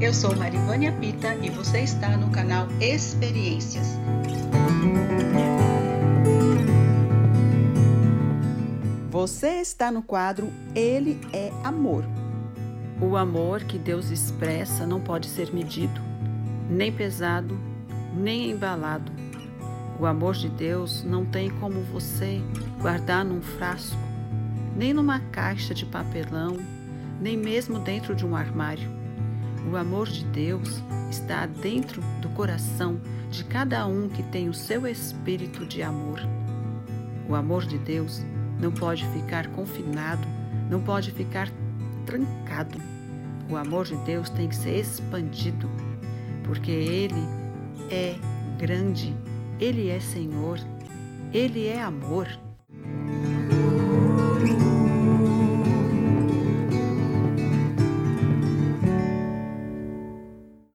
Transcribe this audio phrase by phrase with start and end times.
[0.00, 3.86] Eu sou Marivânia Pita e você está no canal Experiências.
[9.10, 12.02] Você está no quadro Ele é Amor.
[12.98, 16.00] O amor que Deus expressa não pode ser medido,
[16.70, 17.60] nem pesado,
[18.16, 19.12] nem embalado.
[20.00, 22.40] O amor de Deus não tem como você
[22.80, 24.00] guardar num frasco,
[24.74, 26.56] nem numa caixa de papelão,
[27.20, 28.99] nem mesmo dentro de um armário.
[29.68, 33.00] O amor de Deus está dentro do coração
[33.30, 36.20] de cada um que tem o seu espírito de amor.
[37.28, 38.24] O amor de Deus
[38.58, 40.26] não pode ficar confinado,
[40.68, 41.48] não pode ficar
[42.06, 42.78] trancado.
[43.48, 45.68] O amor de Deus tem que ser expandido,
[46.44, 47.22] porque Ele
[47.90, 48.16] é
[48.58, 49.14] grande,
[49.60, 50.58] Ele é Senhor,
[51.32, 52.26] Ele é amor.